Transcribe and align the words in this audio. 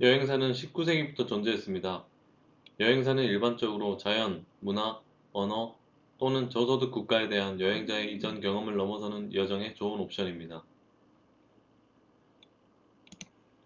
여행사는 0.00 0.52
19세기부터 0.52 1.28
존재했습니다 1.28 2.06
여행사는 2.80 3.22
일반적으로 3.24 3.98
자연 3.98 4.46
문화 4.60 5.02
언어 5.34 5.76
또는 6.16 6.48
저소득 6.48 6.90
국가에 6.92 7.28
대한 7.28 7.60
여행자의 7.60 8.14
이전 8.14 8.40
경험을 8.40 8.76
넘어서는 8.78 9.34
여정에 9.34 9.74
좋은 9.74 10.00
옵션입니다 10.00 10.64